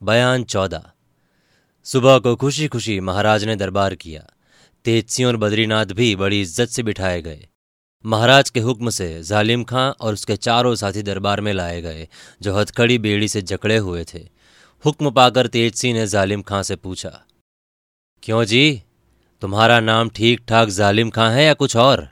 बयान 0.00 0.44
चौदह। 0.44 0.82
सुबह 1.86 2.18
को 2.18 2.34
खुशी 2.36 2.66
खुशी 2.68 2.98
महाराज 3.00 3.44
ने 3.44 3.56
दरबार 3.56 3.94
किया। 3.96 4.22
तेजसी 4.84 5.24
और 5.24 5.36
बद्रीनाथ 5.36 5.86
भी 5.94 6.14
बड़ी 6.16 6.40
इज़्ज़त 6.40 6.68
से 6.68 6.82
बिठाए 6.82 7.20
गए। 7.22 7.46
महाराज 8.04 8.50
के 8.50 8.60
हुक्म 8.60 8.90
से 8.90 9.22
जालिम 9.22 9.64
खां 9.64 9.90
और 9.92 10.12
उसके 10.12 10.36
चारों 10.38 10.74
साथी 10.74 11.02
दरबार 11.02 11.40
में 11.40 11.52
लाए 11.52 11.80
गए, 11.82 12.06
जो 12.42 12.54
हथकड़ी 12.54 12.98
बेड़ी 12.98 13.28
से 13.28 13.42
जकड़े 13.42 13.76
हुए 13.78 14.04
थे। 14.04 14.26
हुक्म 14.84 15.10
पाकर 15.10 15.46
तेजसी 15.48 15.92
ने 15.92 16.06
जालिम 16.06 16.42
खां 16.42 16.62
से 16.62 16.76
पूछा, 16.76 17.10
क्यों 18.22 18.44
जी? 18.44 18.82
तुम्हारा 19.42 19.80
नाम 19.80 20.08
ठीक 20.10 20.40
ठाक 20.48 20.68
जालिम 20.70 21.10
खां 21.10 21.30
है 21.32 21.44
या 21.44 21.54
कुछ 21.54 21.76
और? 21.78 22.08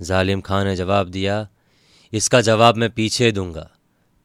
जालिम 0.00 0.40
खां 0.40 0.64
ने 0.64 0.76
जवाब 0.76 1.08
दिया, 1.08 1.46
इसका 2.12 2.40
जवाब 2.42 2.76
मैं 2.76 2.90
पीछे 2.90 3.30
दूँगा। 3.32 3.68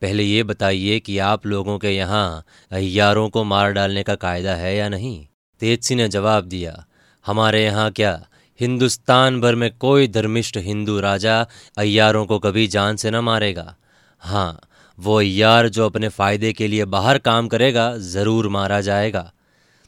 पहले 0.01 0.23
ये 0.23 0.43
बताइए 0.43 0.99
कि 0.99 1.17
आप 1.17 1.45
लोगों 1.45 1.77
के 1.79 1.89
यहाँ 1.89 2.43
अहियारों 2.71 3.29
को 3.29 3.43
मार 3.43 3.71
डालने 3.71 4.03
का 4.03 4.15
कायदा 4.15 4.55
है 4.55 4.75
या 4.75 4.89
नहीं? 4.89 5.25
तेजसी 5.61 5.95
ने 5.95 6.07
जवाब 6.07 6.43
दिया, 6.43 6.85
हमारे 7.25 7.63
यहाँ 7.63 7.91
क्या, 7.91 8.27
हिंदुस्तान 8.59 9.39
भर 9.41 9.55
में 9.55 9.69
कोई 9.77 10.07
धर्मिष्ठ 10.07 10.57
हिंदू 10.57 10.99
राजा 10.99 11.45
अयारों 11.77 12.25
को 12.25 12.39
कभी 12.39 12.67
जान 12.67 12.95
से 12.95 13.11
न 13.11 13.15
मारेगा? 13.15 13.75
हाँ 14.21 14.59
वो 14.97 15.19
अय्यार 15.19 15.69
जो 15.69 15.85
अपने 15.85 16.09
फ़ायदे 16.09 16.53
के 16.53 16.67
लिए 16.67 16.85
बाहर 16.85 17.17
काम 17.17 17.47
करेगा, 17.47 17.97
ज़रूर 17.97 18.47
मारा 18.47 18.81
जाएगा। 18.81 19.31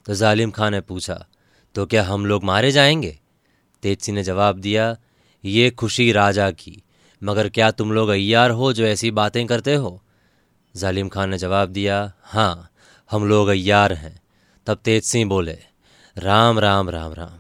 तो 0.06 0.16
जालिम 0.16 0.52
खान 0.52 0.72
ने 0.72 0.82
पूछा 0.82 1.26
तो 1.76 1.86
क्या 1.86 2.04
हम 2.04 2.26
लोग 2.26 2.44
मारे 2.44 2.72
जाएँगे? 2.72 3.18
तेजसी 3.84 4.12
ने 4.12 4.24
जवाब 4.24 4.60
दिया, 4.60 4.96
ये 5.44 5.70
खुशी 5.70 6.12
राजा 6.12 6.50
की 6.52 6.82
मगर 7.22 7.50
क्या 7.50 7.72
तुम 7.72 7.92
लोग 7.92 8.10
अय्यार 8.10 8.52
हो 8.52 8.74
जो 8.74 8.86
ऐसी 8.86 9.12
बातें 9.12 9.46
करते 9.48 9.76
हो? 9.76 10.02
जालिम 10.76 11.10
खान 11.10 11.30
ने 11.30 11.38
जवाब 11.38 11.70
दिया 11.70 12.12
हाँ 12.24 12.70
हम 13.12 13.28
लोग 13.30 13.48
अय्यार 13.48 13.94
हैं। 13.94 14.22
तब 14.68 14.78
तेज 14.86 15.04
सिंह 15.04 15.30
बोले, 15.30 15.58
राम 16.18 16.60
राम 16.60 16.90
राम 16.90 17.14
राम। 17.14 17.40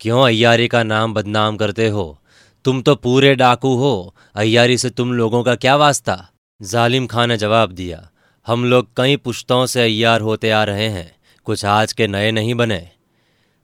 क्यों 0.00 0.22
अय्यारी 0.22 0.68
का 0.68 0.82
नाम 0.82 1.14
बदनाम 1.14 1.56
करते 1.56 1.88
हो? 1.88 2.18
तुम 2.64 2.82
तो 2.82 2.94
पूरे 2.94 3.34
डाकू 3.34 3.74
हो। 3.76 4.14
अय्यारी 4.34 4.78
से 4.78 4.90
तुम 4.90 5.12
लोगों 5.12 5.42
का 5.44 5.54
क्या 5.54 5.76
वास्ता? 5.76 6.28
जालिम 6.62 7.06
खान 7.06 7.28
ने 7.28 7.36
जवाब 7.36 7.72
दिया, 7.72 8.10
हम 8.46 8.64
लोग 8.64 8.88
कई 8.96 9.16
पुश्तों 9.16 9.66
से 9.66 9.82
अय्यार 9.82 10.20
होते 10.20 10.50
आ 10.50 10.64
रहे 10.64 10.88
हैं। 10.88 11.16
कुछ 11.44 11.64
आज 11.64 11.92
के 11.92 12.06
नए 12.06 12.30
नहीं 12.30 12.54
बने। 12.54 12.90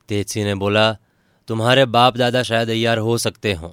तेजसी 0.08 0.44
ने 0.44 0.54
बोला, 0.54 0.92
तुम्हारे 1.48 1.84
बाप 1.84 2.16
दादा 2.16 2.42
शायद 2.42 2.68
अय्यार 2.68 2.98
हो 2.98 3.18
सकते 3.18 3.52
हों। 3.52 3.70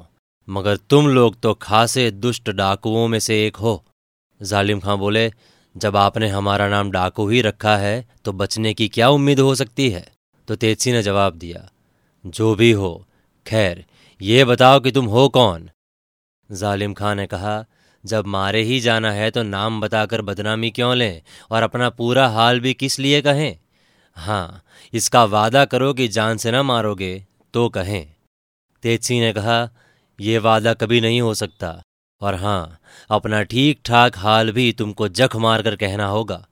मगर 0.52 0.78
तुम 0.90 1.08
लोग 1.08 1.40
तो 1.40 1.54
खासे 1.54 2.10
दुष्ट 2.12 2.50
डाकुओं 2.50 3.08
में 3.08 3.20
से 3.20 3.46
एक 3.48 3.56
हो। 3.56 3.84
जालिम 4.42 4.80
खां 4.80 4.98
बोले, 4.98 5.32
जब 5.76 5.96
आपने 5.98 6.28
हमारा 6.28 6.68
नाम 6.70 6.92
डाकू 6.92 7.28
ही 7.30 7.42
रखा 7.42 7.76
है 7.78 8.06
तो 8.26 8.32
बचने 8.34 8.74
की 8.74 8.88
क्या 8.88 9.10
उम्मीद 9.10 9.40
हो 9.40 9.54
सकती 9.56 9.90
है? 9.90 10.06
तो 10.48 10.56
तेजसी 10.56 10.92
ने 10.92 11.04
जवाब 11.04 11.36
दिया, 11.36 11.70
जो 12.26 12.56
भी 12.56 12.72
हो, 12.72 13.08
खैर, 13.46 13.86
ये 14.22 14.46
बताओ 14.46 14.80
कि 14.80 14.92
तुम 14.92 15.06
हो 15.06 15.28
कौन? 15.30 15.70
जालिम 16.50 16.94
खां 16.94 17.16
ने 17.16 17.26
कहा, 17.28 17.64
जब 18.04 18.26
मारे 18.28 18.62
ही 18.64 18.80
जाना 18.80 19.12
है 19.12 19.30
तो 19.32 19.44
नाम 19.44 19.82
बताकर 19.82 20.22
बदनामी 20.22 20.70
क्यों 20.72 20.96
लें, 20.96 21.22
और 21.52 21.64
अपना 21.64 21.90
पूरा 21.90 22.28
हाल 22.28 22.60
भी 22.60 22.74
किस 22.74 23.00
लिए 23.00 23.22
कहें? 23.22 23.58
हाँ 24.18 24.64
इसका 24.94 25.24
वादा 25.26 25.64
करो 25.66 25.94
कि 25.94 26.08
जान 26.08 26.38
से 26.38 26.52
ना 26.52 26.64
मारोगे 26.64 27.14
तो 27.54 27.68
कहें। 27.70 28.06
तेजसी 28.84 29.20
ने 29.20 29.32
कहा 29.34 29.58
ये 30.20 30.38
वादा 30.38 30.74
कभी 30.74 31.02
नहीं 31.02 31.22
हो 31.22 31.34
सकता। 31.34 31.82
और 32.22 32.36
हाँ 32.36 32.80
अपना 33.10 33.44
ठीक 33.44 33.82
ठाक 33.86 34.18
हाल 34.18 34.52
भी 34.52 34.74
तुमको 34.74 35.08
जख 35.08 35.36
मार 35.36 35.62
कर 35.62 35.76
कहना 35.76 36.06
होगा। 36.06 36.48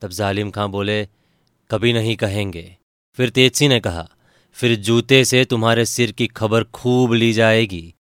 तब 0.00 0.08
जालिम 0.08 0.50
खां 0.50 0.70
बोले, 0.70 1.08
कभी 1.70 1.92
नहीं 1.92 2.16
कहेंगे। 2.16 2.76
फिर 3.16 3.30
तेजसी 3.30 3.68
ने 3.68 3.80
कहा, 3.80 4.08
फिर 4.52 4.76
जूते 4.76 5.24
से 5.24 5.44
तुम्हारे 5.44 5.84
सिर 5.84 6.12
की 6.12 6.26
खबर 6.26 6.64
खूब 6.64 7.12
ली 7.12 7.32
जाएगी। 7.32 7.94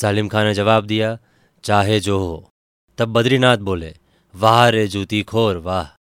जालिम 0.00 0.28
खां 0.28 0.44
ने 0.44 0.54
जवाब 0.54 0.86
दिया, 0.86 1.18
चाहे 1.64 2.00
जो 2.00 2.18
हो। 2.18 2.50
तब 2.98 3.08
बद्रीनाथ 3.08 3.56
बोले, 3.56 3.96
वाह 4.34 4.68
रे 4.68 4.88
जूती 4.88 5.22
खोर, 5.22 5.56
वाह। 5.56 5.98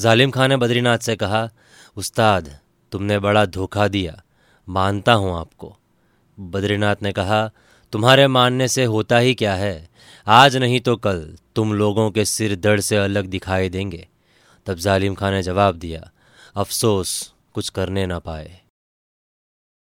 जालिम 0.00 0.30
खां 0.30 0.48
ने 0.48 0.56
बद्रीनाथ 0.56 0.98
से 0.98 1.16
कहा, 1.16 1.50
उस्ताद, 1.96 2.58
तुमने 2.92 3.18
बड़ा 3.18 3.46
धोखा 3.46 3.88
दिया। 3.88 4.22
मानता 4.68 5.12
हूँ 5.12 5.38
आपको। 5.38 5.76
बद्रीनाथ 6.40 6.96
ने 7.02 7.12
कहा 7.12 7.50
तुम्हारे 7.94 8.26
मानने 8.26 8.68
से 8.68 8.84
होता 8.84 9.18
ही 9.18 9.34
क्या 9.34 9.54
है? 9.54 9.88
आज 10.26 10.56
नहीं 10.56 10.80
तो 10.80 10.96
कल 10.96 11.36
तुम 11.54 11.72
लोगों 11.72 12.10
के 12.10 12.24
सिर 12.24 12.54
दर्द 12.56 12.80
से 12.80 12.96
अलग 12.96 13.26
दिखाई 13.26 13.68
देंगे। 13.68 14.08
तब 14.66 14.74
जालिम 14.74 15.14
खान 15.14 15.32
ने 15.32 15.42
जवाब 15.42 15.74
दिया, 15.74 16.10
अफसोस, 16.56 17.34
कुछ 17.52 17.68
करने 17.68 18.06
ना 18.06 18.18
पाए। 18.18 18.60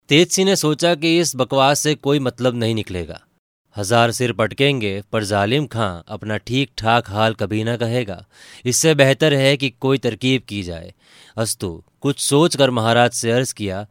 तेजसी 0.10 0.44
ने 0.44 0.56
सोचा 0.56 0.96
कि 0.96 1.20
इस 1.20 1.36
बकवास 1.36 1.80
से 1.80 1.96
कोई 1.96 2.20
मतलब 2.20 2.56
नहीं 2.56 2.76
निकलेगा। 2.76 3.20
हज़ार 3.76 4.12
सिर 4.12 4.34
पटकेंगे, 4.34 5.02
पर 5.12 5.24
जालिम 5.24 5.66
खां 5.66 6.02
अपना 6.08 6.38
ठीक 6.38 6.72
ठाक 6.78 7.10
हाल 7.10 7.34
कभी 7.34 7.64
ना 7.64 7.76
कहेगा। 7.78 8.26
इससे 8.66 8.94
बेहतर 8.96 9.34
है 9.34 9.58
कि 9.58 9.70
कोई 9.70 9.98
तरकीब 9.98 10.42
की 10.42 10.62
जाए। 10.64 10.94
अस्तु, 11.38 11.84
कुछ 12.02 12.20
सोचकर 12.20 12.70
महाराज 12.70 13.12
से 13.12 13.32
अर्ज़ 13.32 13.54
किया, 13.54 13.86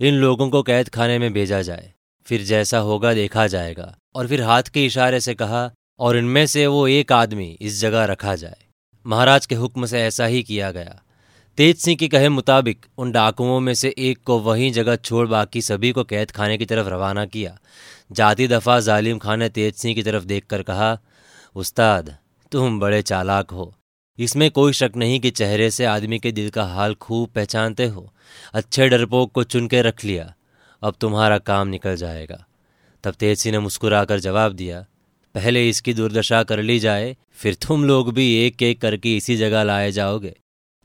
इन 0.00 0.14
लोगों 0.14 0.50
को 0.50 0.62
कैद 0.62 0.88
खाने 0.88 1.18
में 1.18 1.32
भेजा 1.32 1.62
जाए। 1.62 1.92
फिर 2.28 2.42
जैसा 2.42 2.78
होगा 2.78 3.14
देखा 3.14 3.46
जाएगा। 3.46 3.96
और 4.14 4.26
फिर 4.26 4.42
हाथ 4.42 4.62
के 4.62 4.86
इशारे 4.86 5.20
से 5.20 5.34
कहा, 5.34 5.70
और 5.98 6.16
इनमें 6.16 6.46
से 6.46 6.66
वो 6.66 6.88
एक 6.88 7.12
आदमी 7.12 7.58
इस 7.60 7.80
जगह 7.80 8.04
रखा 8.04 8.34
जाए। 8.34 8.56
महाराज 9.06 9.46
के 9.46 9.54
हुक्म 9.54 9.86
से 9.86 10.00
ऐसा 10.00 10.26
ही 10.26 10.42
किया 10.42 10.70
गया। 10.70 11.02
तेज 11.56 11.76
सिंह 11.76 11.96
के 11.96 12.08
कहे 12.08 12.28
मुताबिक 12.28 12.86
उन 12.98 13.12
डाकुओं 13.12 13.60
में 13.60 13.74
से 13.74 13.94
एक 13.98 14.18
को 14.24 14.38
वहीं 14.38 14.72
जगह 14.72 14.96
छोड़ 14.96 15.28
बाकी 15.28 15.62
सभी 15.62 15.92
को 15.92 16.04
कैद 16.04 16.30
खाने 16.30 16.58
की 16.58 16.64
तरफ़ 16.64 16.88
रवाना 16.88 17.26
किया। 17.26 17.58
जाती 18.12 18.48
दफ़ा 18.48 18.80
जालिम 18.80 19.18
खान 19.18 19.38
ने 19.38 19.48
तेज 19.48 19.74
सिंह 19.74 19.94
की 19.94 20.02
तरफ़ 20.02 20.24
देखकर 20.24 20.62
कहा, 20.62 20.98
उस्ताद, 21.54 22.16
तुम 22.52 22.80
बड़े 22.80 23.02
चालाक 23.02 23.50
हो। 23.50 23.74
इसमें 24.18 24.50
कोई 24.50 24.72
शक 24.72 24.92
नहीं 24.96 25.20
कि 25.20 25.30
चेहरे 25.30 25.70
से 25.70 25.84
आदमी 25.84 26.18
के 26.18 26.32
दिल 26.32 26.50
का 26.50 26.64
हाल 26.64 26.94
खूब 26.94 27.28
पहचानते 27.28 27.86
हो। 27.86 28.12
अच्छे 28.54 28.88
डरपोक 28.88 29.32
को 29.32 29.44
चुन 29.44 29.68
के 29.68 29.82
रख 29.82 30.04
लिया। 30.04 30.34
अब 30.82 30.94
तुम्हारा 31.00 31.38
काम 31.38 31.68
निकल 31.68 31.96
जाएगा। 31.96 32.44
तब 33.04 33.14
तेजसी 33.14 33.50
ने 33.50 33.58
मुस्कुराकर 33.58 34.20
जवाब 34.20 34.52
दिया, 34.52 34.86
पहले 35.34 35.68
इसकी 35.68 35.94
दुर्दशा 35.94 36.42
कर 36.42 36.62
ली 36.62 36.78
जाए, 36.78 37.16
फिर 37.32 37.54
तुम 37.54 37.84
लोग 37.84 38.12
भी 38.12 38.34
एक 38.34 38.62
एक 38.62 38.80
करके 38.80 39.16
इसी 39.16 39.36
जगह 39.36 39.62
लाए 39.62 39.90
जाओगे। 39.92 40.34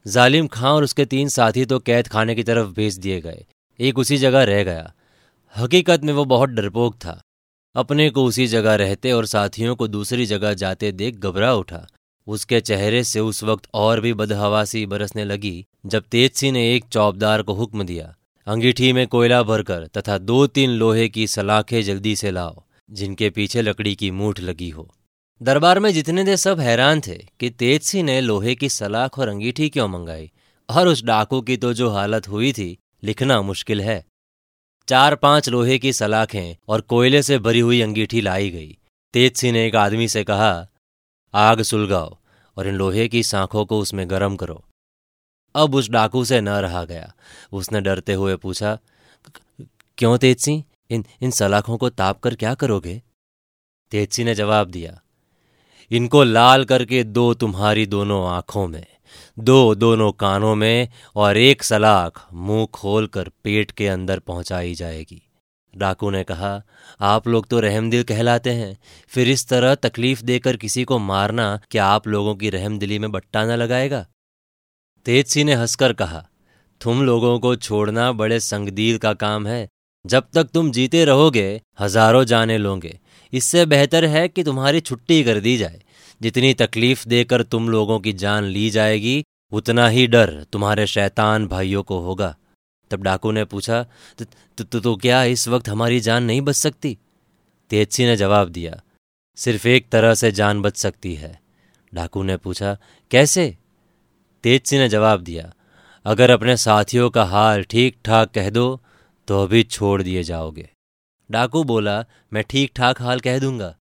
जालिम 0.08 0.48
खां 0.48 0.72
और 0.72 0.84
उसके 0.84 1.06
तीन 1.06 1.30
साथी 1.30 1.66
तो 1.66 1.80
कैद 1.80 2.08
खाने 2.08 2.36
की 2.36 2.44
तरफ़ 2.44 2.68
भेज 2.68 2.98
दिए 2.98 3.22
गए। 3.22 3.46
एक 3.80 4.00
उसी 4.00 4.18
जगह 4.18 4.44
रह 4.44 4.64
गया। 4.64 4.94
हकीकत 5.58 6.02
में 6.04 6.14
वो 6.14 6.26
बहुत 6.26 6.50
डरपोक 6.50 6.96
था। 6.96 7.22
अपने 7.76 8.10
को 8.10 8.26
उसी 8.26 8.48
जगह 8.48 8.76
रहते 8.76 9.12
और 9.12 9.26
साथियों 9.26 9.76
को 9.76 9.88
दूसरी 9.88 10.26
जगह 10.26 10.54
जाते 10.54 10.92
देख 10.92 11.16
घबरा 11.16 11.54
उठा। 11.54 11.88
उसके 12.28 12.62
चेहरे 12.62 13.04
से 13.04 13.20
उस 13.20 13.44
वक्त 13.44 13.68
और 13.74 14.00
भी 14.00 14.14
बदहवासी 14.14 14.86
बरसने 14.86 15.26
लगी, 15.26 15.66
जब 15.86 16.04
तेजसी 16.04 16.52
ने 16.52 16.76
एक 16.76 16.86
चौबदार 16.86 17.42
को 17.42 17.54
हुक्म 17.54 17.84
दिया। 17.84 18.16
अंगीठी 18.48 18.94
में 18.94 19.08
कोयला 19.08 19.44
भरकर 19.44 19.88
तथा 19.88 20.18
दो 20.18 20.48
तीन 20.48 20.70
लोहे 20.70 21.10
की 21.10 21.28
सलाखें 21.28 21.84
जल्दी 21.84 22.16
से 22.16 22.32
लाओ, 22.32 22.64
जिनके 22.92 23.30
पीछे 23.30 23.62
लकड़ी 23.62 23.96
की 23.96 24.12
मूठ 24.12 24.40
लगी 24.40 24.70
हो। 24.70 24.96
दरबार 25.42 25.80
में 25.80 25.92
जितने 25.94 26.26
थे 26.26 26.38
सब 26.38 26.60
हैरान 26.60 27.02
थे 27.02 27.28
कि 27.40 27.50
तेजसी 27.50 28.04
ने 28.04 28.22
लोहे 28.22 28.56
की 28.56 28.70
सलाख 28.70 29.20
और 29.20 29.28
अंगीठी 29.28 29.70
क्यों 29.70 29.88
मंगाई, 29.88 30.32
और 30.70 30.88
उस 30.88 31.04
डाकू 31.04 31.42
की 31.42 31.58
तो 31.58 31.74
जो 31.74 31.90
हालत 31.90 32.28
हुई 32.28 32.52
थी, 32.54 32.78
लिखना 33.04 33.42
मुश्किल 33.42 33.82
है। 33.82 34.06
चार 34.88 35.16
पाँच 35.16 35.50
लोहे 35.50 35.80
की 35.80 35.94
सलाखें 35.94 36.56
और 36.68 36.82
कोयले 36.82 37.22
से 37.24 37.40
भरी 37.40 37.60
हुई 37.60 37.82
अंगीठी 37.82 38.22
लाई 38.22 38.50
गई। 38.50 38.78
तेजसी 39.14 39.52
ने 39.52 39.68
एक 39.68 39.76
आदमी 39.76 40.08
से 40.08 40.24
कहा, 40.24 40.68
आग 41.34 41.62
सुलगाओ 41.62 42.18
और 42.58 42.68
इन 42.68 42.76
लोहे 42.76 43.08
की 43.08 43.24
सांखों 43.24 43.66
को 43.66 43.80
उसमें 43.80 44.10
गर्म 44.10 44.36
करो। 44.36 44.64
अब 45.56 45.76
उस 45.76 45.90
डाकू 45.90 46.24
से 46.26 46.42
न 46.42 46.50
रहा 46.50 46.84
गया। 46.86 47.14
उसने 47.52 47.82
डरते 47.82 48.14
हुए 48.14 48.36
पूछा, 48.36 48.78
क्यों 49.98 50.18
तेजसी? 50.18 50.64
इन 50.90 51.04
इन 51.22 51.32
सलाखों 51.32 51.78
को 51.78 51.90
ताप 51.90 52.20
कर 52.20 52.36
क्या 52.36 52.54
करोगे? 52.54 53.02
तेजसी 53.92 54.24
ने 54.24 54.36
जवाब 54.36 54.70
दिया, 54.70 55.00
इनको 55.92 56.24
लाल 56.24 56.66
करके 56.66 57.04
दो 57.04 57.34
तुम्हारी 57.34 57.86
दोनों 57.86 58.26
आँखों 58.28 58.68
में, 58.68 58.86
दो 59.40 59.76
दोनों 59.76 60.12
कानों 60.12 60.56
में 60.56 60.88
और 61.16 61.38
एक 61.38 61.64
सलाख 61.64 62.26
मुँह 62.34 62.66
खोलकर 62.74 63.30
पेट 63.44 63.72
के 63.72 63.88
अंदर 63.88 64.20
पहुंचाई 64.20 64.74
जाएगी। 64.74 65.22
डाकू 65.74 66.10
ने 66.10 66.24
कहा, 66.24 66.62
आप 67.02 67.28
लोग 67.28 67.48
तो 67.48 67.60
रहमदिल 67.60 68.04
कहलाते 68.04 68.50
हैं। 68.50 68.78
फिर 69.08 69.30
इस 69.30 69.48
तरह 69.48 69.76
तकलीफ़ 69.76 70.22
देकर 70.24 70.58
किसी 70.58 70.84
को 70.84 71.00
मारना 71.00 71.60
क्या 71.72 71.86
आप 71.86 72.08
लोगों 72.08 72.36
की 72.36 72.50
रहमदिली 72.50 73.00
में 73.00 73.12
बट्टा 73.12 73.44
न 73.46 73.58
लगाएगा? 73.58 74.06
तेजसी 75.06 75.44
ने 75.44 75.54
हंसकर 75.54 75.94
कहा 75.94 76.28
तुम 76.82 77.04
लोगों 77.04 77.40
को 77.40 77.56
छोड़ना 77.56 78.12
बड़े 78.12 78.40
संगदील 78.40 78.98
का 78.98 79.14
काम 79.14 79.48
है। 79.48 79.68
जब 80.06 80.24
तक 80.34 80.44
तुम 80.44 80.72
जीते 80.72 81.06
रहोगे 81.06 81.62
हज़ारों 81.80 82.24
जाने 82.24 82.58
लोगे। 82.58 83.00
इससे 83.34 83.66
बेहतर 83.66 84.06
है 84.06 84.28
कि 84.28 84.44
तुम्हारी 84.44 84.80
छुट्टी 84.80 85.24
कर 85.24 85.40
दी 85.40 85.58
जाए। 85.58 85.82
जितनी 86.22 86.54
तकलीफ़ 86.54 87.08
देकर 87.08 87.44
तुम 87.44 87.70
लोगों 87.70 88.00
की 88.00 88.14
जान 88.14 88.44
ली 88.44 88.70
जाएगी 88.70 89.24
उतना 89.52 89.88
ही 89.88 90.08
डर 90.08 90.46
तुम्हारे 90.52 90.88
शैतान 90.88 91.48
भाइयों 91.48 91.84
को 91.84 92.00
होगा। 92.00 92.36
तब 92.92 93.04
डाकू 93.04 93.32
ने 93.32 93.46
पूछा 93.46 93.86
तो, 94.18 94.64
तो, 94.64 94.80
तो, 94.80 94.96
क्या 94.96 95.24
इस 95.24 95.48
वक्त 95.48 95.70
हमारी 95.70 96.00
जान 96.00 96.24
नहीं 96.24 96.42
बच 96.42 96.56
सकती? 96.56 96.98
तेजसी 97.70 98.06
ने 98.06 98.16
जवाब 98.16 98.50
दिया 98.50 98.82
सिर्फ़ 99.36 99.68
एक 99.68 99.90
तरह 99.90 100.14
से 100.14 100.32
जान 100.32 100.62
बच 100.62 100.78
सकती 100.78 101.16
है। 101.16 101.42
डाकू 101.94 102.24
ने 102.24 102.38
पूछा 102.38 102.78
कैसे? 103.12 103.58
तेजसी 104.44 104.78
ने 104.78 104.88
जवाब 104.90 105.22
दिया, 105.22 105.52
अगर 106.06 106.30
अपने 106.30 106.56
साथियों 106.58 107.10
का 107.10 107.24
हाल 107.26 107.64
ठीक 107.64 107.98
ठाक 108.06 108.32
कह 108.32 108.50
दो 108.50 108.82
तो 109.28 109.42
अभी 109.44 109.64
छोड़ 109.64 110.02
दिए 110.02 110.24
जाओगे। 110.24 110.70
डाकू 111.30 111.64
बोला, 111.64 112.04
मैं 112.34 112.44
ठीक 112.44 112.72
ठाक 112.76 113.02
हाल 113.02 113.20
कह 113.20 113.40
दूँगा। 113.40 113.76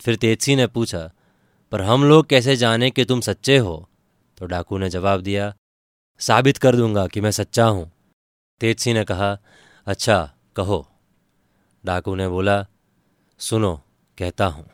फिर 0.00 0.16
तेजसी 0.16 0.56
ने 0.56 0.66
पूछा, 0.66 1.10
पर 1.72 1.82
हम 1.82 2.04
लोग 2.04 2.26
कैसे 2.26 2.56
जाने 2.56 2.90
कि 2.90 3.04
तुम 3.04 3.20
सच्चे 3.20 3.56
हो? 3.58 3.88
तो 4.38 4.46
डाकू 4.46 4.78
ने 4.78 4.88
जवाब 4.90 5.20
दिया, 5.20 5.52
साबित 6.20 6.58
कर 6.58 6.76
दूँगा 6.76 7.06
कि 7.06 7.20
मैं 7.20 7.30
सच्चा 7.30 7.66
हूँ। 7.66 7.90
तेजसी 8.60 8.92
ने 8.92 9.04
कहा 9.04 9.36
अच्छा 9.86 10.18
कहो। 10.56 10.86
डाकू 11.84 12.14
ने 12.14 12.28
बोला, 12.28 12.64
सुनो, 13.40 13.74
कहता 14.18 14.46
हूँ। 14.46 14.68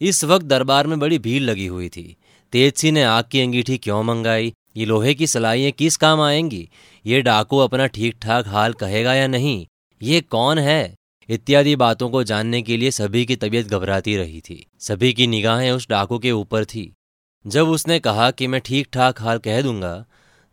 इस 0.00 0.24
वक्त 0.24 0.46
दरबार 0.46 0.86
में 0.86 0.98
बड़ी 0.98 1.18
भीड़ 1.18 1.42
लगी 1.42 1.66
हुई 1.66 1.88
थी। 1.88 2.16
तेजसी 2.52 2.90
ने 2.90 3.02
आग 3.02 3.24
की 3.32 3.40
अंगीठी 3.40 3.78
क्यों 3.78 4.02
मंगाई? 4.02 4.54
ये 4.76 4.84
लोहे 4.84 5.14
की 5.14 5.26
सलाइयाँ 5.26 5.72
किस 5.72 5.96
काम 5.96 6.20
आएँगी? 6.20 6.68
ये 7.06 7.22
डाकू 7.22 7.58
अपना 7.58 7.86
ठीक 7.86 8.14
ठाक 8.22 8.48
हाल 8.48 8.72
कहेगा 8.72 9.14
या 9.14 9.26
नहीं? 9.26 9.66
ये 10.02 10.20
कौन 10.20 10.58
है? 10.58 10.94
इत्यादि 11.28 11.76
बातों 11.76 12.10
को 12.10 12.24
जानने 12.24 12.62
के 12.62 12.76
लिए 12.76 12.90
सभी 12.90 13.26
की 13.26 13.36
तबीयत 13.36 13.66
घबराती 13.66 14.16
रही 14.16 14.40
थी। 14.40 14.66
सभी 14.80 15.12
की 15.12 15.26
निगाहें 15.26 15.70
उस 15.70 15.88
डाकू 15.88 16.18
के 16.18 16.32
ऊपर 16.32 16.64
थी। 16.64 16.92
जब 17.46 17.68
उसने 17.68 17.98
कहा 17.98 18.30
कि 18.30 18.46
मैं 18.46 18.60
ठीक 18.60 18.88
ठाक 18.92 19.20
हाल 19.20 19.38
कह 19.38 19.62
दूँगा, 19.62 20.04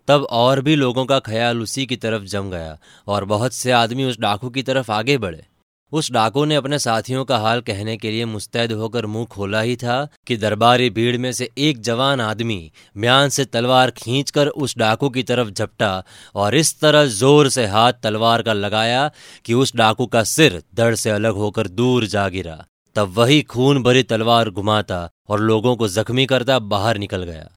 तब 0.08 0.24
और 0.24 0.62
भी 0.62 0.76
लोगों 0.76 1.06
का 1.06 1.20
ख्याल 1.20 1.62
उसी 1.62 1.86
की 1.86 1.96
तरफ़ 1.96 2.24
जम 2.24 2.50
गया 2.52 2.80
और 3.08 3.26
बहुत 3.26 3.54
से 3.54 3.72
आदमी 3.72 4.04
उस 4.04 4.20
डाकू 4.20 4.50
की 4.50 4.64
तरफ़ 4.64 4.92
आगे 4.92 5.18
बढ़े। 5.18 5.46
उस 5.94 6.12
डाकू 6.12 6.44
ने 6.46 6.56
अपने 6.56 6.78
साथियों 6.80 7.24
का 7.26 7.38
हाल 7.38 7.60
कहने 7.62 7.96
के 7.98 8.12
लिए 8.12 8.26
मुस्तैद 8.26 8.72
होकर 8.72 9.06
मुँह 9.06 9.26
खोला 9.26 9.60
ही 9.62 9.76
था 9.76 9.98
कि 10.28 10.38
दरबारी 10.38 10.90
भीड़ 10.90 11.18
में 11.18 11.32
से 11.32 11.50
एक 11.58 11.82
जवान 11.82 12.22
आदमी 12.22 12.72
म्यान 12.98 13.30
से 13.30 13.46
तलवार 13.46 13.92
खींचकर 13.92 14.48
उस 14.48 14.78
डाकू 14.78 15.10
की 15.10 15.24
तरफ़ 15.24 15.50
झपटा 15.50 15.92
और 16.36 16.56
इस 16.56 16.80
तरह 16.80 17.06
ज़ोर 17.10 17.50
से 17.50 17.66
हाथ 17.66 17.94
तलवार 17.94 18.42
का 18.42 18.54
लगाया 18.54 19.10
कि 19.46 19.54
उस 19.54 19.76
डाकू 19.76 20.06
का 20.06 20.24
सिर 20.24 20.62
दड़ 20.74 20.96
से 20.96 21.10
अलग 21.10 21.36
होकर 21.36 21.68
दूर 21.68 22.06
जा 22.06 22.28
गिरा। 22.30 22.58
तब 22.96 23.14
वही 23.18 23.42
खून 23.42 23.84
भरी 23.84 24.04
तलवार 24.04 24.50
घुमाता 24.50 25.10
और 25.30 25.42
लोगों 25.42 25.76
को 25.76 25.88
जख्मी 25.90 26.26
करता 26.26 26.58
बाहर 26.60 26.98
निकल 26.98 27.24
गया। 27.24 27.48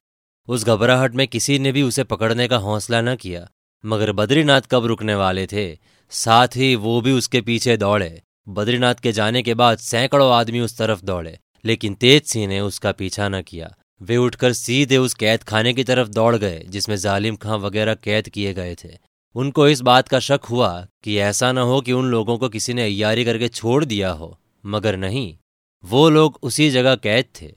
उस 0.47 0.65
घबराहट 0.65 1.15
में 1.15 1.27
किसी 1.27 1.59
ने 1.59 1.71
भी 1.71 1.83
उसे 1.83 2.03
पकड़ने 2.03 2.47
का 2.47 2.57
हौसला 2.59 3.01
न 3.01 3.15
किया, 3.15 3.47
मगर 3.83 4.11
बद्रीनाथ 4.11 4.61
कब 4.71 4.85
रुकने 4.85 5.15
वाले 5.15 5.47
थे? 5.47 5.67
साथ 6.11 6.55
ही 6.55 6.75
वो 6.75 6.99
भी 7.01 7.11
उसके 7.11 7.41
पीछे 7.41 7.77
दौड़े। 7.77 8.21
बद्रीनाथ 8.47 8.95
के 8.95 9.11
जाने 9.11 9.41
के 9.43 9.53
बाद 9.53 9.77
सैकड़ों 9.77 10.31
आदमी 10.33 10.59
उस 10.59 10.77
तरफ़ 10.77 11.03
दौड़े, 11.05 11.37
लेकिन 11.65 11.93
तेज 11.93 12.23
सिंह 12.23 12.47
ने 12.47 12.59
उसका 12.59 12.91
पीछा 12.91 13.27
न 13.29 13.41
किया। 13.41 13.73
वे 14.01 14.17
उठकर 14.17 14.53
सीधे 14.53 14.97
उस 14.97 15.13
कैद 15.13 15.43
खाने 15.43 15.73
की 15.73 15.83
तरफ़ 15.83 16.09
दौड़ 16.09 16.35
गए, 16.35 16.63
जिसमें 16.67 16.95
जालिम 16.97 17.35
खां 17.35 17.57
वगैरह 17.59 17.93
कैद 17.93 18.29
किए 18.29 18.53
गए 18.53 18.75
थे। 18.75 18.89
उनको 19.35 19.67
इस 19.67 19.81
बात 19.81 20.07
का 20.07 20.19
शक 20.19 20.45
हुआ 20.49 20.69
कि 21.03 21.17
ऐसा 21.17 21.51
न 21.51 21.57
हो 21.57 21.79
कि 21.81 21.93
उन 21.93 22.05
लोगों 22.05 22.37
को 22.37 22.49
किसी 22.49 22.73
ने 22.73 22.83
अयारी 22.83 23.25
करके 23.25 23.47
छोड़ 23.49 23.83
दिया 23.85 24.11
हो, 24.11 24.37
मगर 24.65 24.97
नहीं, 24.97 25.35
वो 25.83 26.09
लोग 26.09 26.39
उसी 26.41 26.69
जगह 26.69 26.95
कैद 26.97 27.25
थे। 27.41 27.51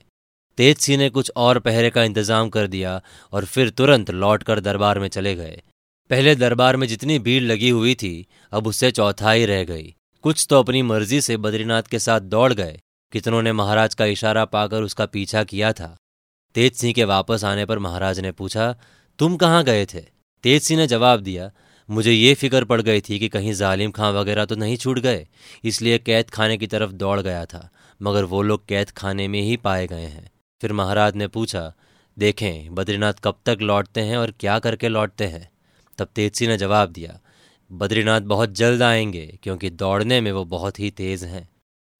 तेज 0.57 0.77
सिंह 0.77 0.97
ने 0.97 1.09
कुछ 1.09 1.31
और 1.37 1.59
पहरे 1.59 1.89
का 1.89 2.03
इंतज़ाम 2.03 2.49
कर 2.49 2.67
दिया 2.67 3.01
और 3.33 3.45
फिर 3.45 3.69
तुरंत 3.69 4.11
लौटकर 4.11 4.59
दरबार 4.59 4.99
में 4.99 5.07
चले 5.07 5.35
गए। 5.35 5.61
पहले 6.09 6.35
दरबार 6.35 6.77
में 6.77 6.87
जितनी 6.87 7.17
भीड़ 7.19 7.41
लगी 7.43 7.69
हुई 7.69 7.95
थी, 7.95 8.27
अब 8.51 8.67
उससे 8.67 8.91
चौथाई 8.91 9.45
रह 9.45 9.63
गई। 9.63 9.93
कुछ 10.23 10.45
तो 10.49 10.59
अपनी 10.59 10.81
मर्ज़ी 10.81 11.19
से 11.21 11.35
बद्रीनाथ 11.37 11.83
के 11.83 11.99
साथ 11.99 12.21
दौड़ 12.21 12.53
गए, 12.53 12.79
कितनों 13.13 13.41
ने 13.41 13.51
महाराज 13.51 13.93
का 13.93 14.05
इशारा 14.05 14.43
पाकर 14.45 14.81
उसका 14.81 15.05
पीछा 15.05 15.43
किया 15.43 15.71
था। 15.73 15.95
तेज 16.55 16.73
सिंह 16.73 16.93
के 16.93 17.03
वापस 17.03 17.43
आने 17.43 17.65
पर 17.65 17.79
महाराज 17.79 18.19
ने 18.19 18.31
पूछा, 18.31 18.75
तुम 19.19 19.37
कहाँ 19.37 19.63
गए 19.63 19.85
थे? 19.85 20.01
तेज 20.43 20.61
सिंह 20.61 20.79
ने 20.79 20.87
जवाब 20.87 21.19
दिया, 21.19 21.49
मुझे 21.89 22.11
ये 22.11 22.33
फ़िक्र 22.33 22.65
पड़ 22.65 22.81
गई 22.81 23.01
थी 23.01 23.19
कि 23.19 23.29
कहीं 23.29 23.53
जालिम 23.53 23.91
खां 23.91 24.11
वगैरह 24.13 24.45
तो 24.45 24.55
नहीं 24.55 24.77
छूट 24.77 24.99
गए, 24.99 25.27
इसलिए 25.63 25.97
कैद 25.99 26.29
खाने 26.29 26.57
की 26.57 26.67
तरफ़ 26.67 26.91
दौड़ 26.93 27.19
गया 27.19 27.45
था, 27.45 27.69
मगर 28.01 28.23
वो 28.23 28.41
लोग 28.41 28.65
कैद 28.67 28.91
खाने 28.91 29.27
में 29.27 29.41
ही 29.41 29.57
पाए 29.57 29.87
गए 29.87 30.05
हैं। 30.05 30.29
फिर 30.61 30.73
महाराज 30.73 31.15
ने 31.15 31.27
पूछा, 31.27 31.71
देखें, 32.17 32.75
बद्रीनाथ 32.75 33.13
कब 33.23 33.39
तक 33.45 33.57
लौटते 33.61 34.01
हैं 34.01 34.17
और 34.17 34.31
क्या 34.31 34.59
करके 34.59 34.89
लौटते 34.89 35.25
हैं? 35.25 35.49
तब 35.97 36.07
तेजसी 36.15 36.47
ने 36.47 36.57
जवाब 36.57 36.89
दिया 36.89 37.19
बद्रीनाथ 37.71 38.21
बहुत 38.21 38.51
जल्द 38.51 38.81
आएँगे, 38.81 39.39
क्योंकि 39.43 39.69
दौड़ने 39.69 40.21
में 40.21 40.31
वो 40.31 40.45
बहुत 40.45 40.79
ही 40.79 40.89
तेज 40.91 41.23
हैं। 41.23 41.47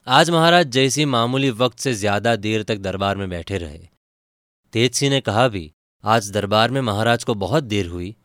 आज 0.07 0.29
महाराज 0.29 0.67
जैसी 0.67 1.05
मामूली 1.05 1.49
वक्त 1.49 1.79
से 1.79 1.93
ज़्यादा 1.93 2.35
देर 2.35 2.63
तक 2.63 2.77
दरबार 2.77 3.17
में 3.17 3.29
बैठे 3.29 3.57
रहे। 3.57 3.79
तेज 4.73 4.93
सिंह 4.93 5.11
ने 5.11 5.21
कहा 5.21 5.47
भी, 5.47 5.71
आज 6.03 6.31
दरबार 6.31 6.71
में 6.71 6.81
महाराज 6.81 7.23
को 7.23 7.33
बहुत 7.35 7.63
देर 7.63 7.87
हुई, 7.87 8.15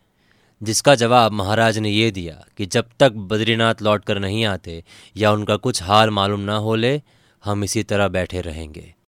जिसका 0.62 0.94
जवाब 0.94 1.32
महाराज 1.32 1.78
ने 1.78 1.90
ये 1.90 2.10
दिया 2.10 2.44
कि 2.56 2.66
जब 2.66 2.88
तक 3.00 3.12
बद्रीनाथ 3.12 3.82
लौट 3.82 4.04
कर 4.04 4.19
नहीं 4.19 4.44
आते 4.44 4.84
या 5.16 5.32
उनका 5.32 5.56
कुछ 5.56 5.82
हाल 5.82 6.10
मालूम 6.10 6.40
ना 6.40 6.56
हो 6.56 6.75
ले, 6.75 7.02
हम 7.44 7.64
इसी 7.64 7.82
तरह 7.82 8.08
बैठे 8.08 8.40
रहेंगे। 8.40 8.96